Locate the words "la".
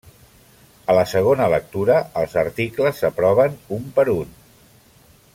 0.99-1.03